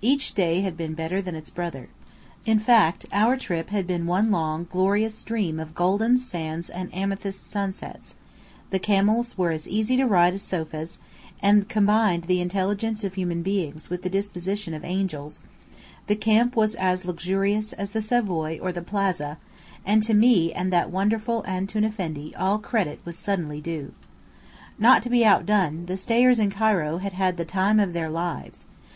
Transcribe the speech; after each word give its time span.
Each 0.00 0.32
day 0.36 0.60
had 0.60 0.76
been 0.76 0.94
better 0.94 1.20
than 1.20 1.34
its 1.34 1.50
brother. 1.50 1.88
In 2.46 2.60
fact, 2.60 3.06
our 3.12 3.36
trip 3.36 3.70
had 3.70 3.88
been 3.88 4.06
one 4.06 4.30
long, 4.30 4.68
glorious 4.70 5.20
dream 5.24 5.58
of 5.58 5.74
golden 5.74 6.16
sands 6.16 6.70
and 6.70 6.94
amethyst 6.94 7.44
sunsets; 7.50 8.14
the 8.70 8.78
camels 8.78 9.36
were 9.36 9.50
as 9.50 9.66
easy 9.66 9.96
to 9.96 10.04
ride 10.06 10.32
as 10.32 10.42
sofas, 10.42 11.00
and 11.42 11.68
combined 11.68 12.26
the 12.28 12.40
intelligence 12.40 13.02
of 13.02 13.14
human 13.14 13.42
beings 13.42 13.90
with 13.90 14.02
the 14.02 14.08
disposition 14.08 14.74
of 14.74 14.84
angels; 14.84 15.42
the 16.06 16.14
camp 16.14 16.54
was 16.54 16.76
as 16.76 17.04
luxurious 17.04 17.72
as 17.72 17.90
the 17.90 18.00
Savoy 18.00 18.60
or 18.62 18.70
the 18.70 18.80
Plaza; 18.80 19.38
and 19.84 20.04
to 20.04 20.14
me 20.14 20.52
and 20.52 20.72
that 20.72 20.92
wonderful 20.92 21.42
Antoun 21.48 21.82
Effendi 21.84 22.32
all 22.36 22.60
credit 22.60 23.00
was 23.04 23.18
suddenly 23.18 23.60
due. 23.60 23.92
Not 24.78 25.02
to 25.02 25.10
be 25.10 25.24
outdone, 25.24 25.86
the 25.86 25.96
stayers 25.96 26.38
in 26.38 26.50
Cairo 26.52 26.98
had 26.98 27.14
had 27.14 27.36
the 27.38 27.44
"time 27.44 27.80
of 27.80 27.92
their 27.92 28.08
lives." 28.08 28.66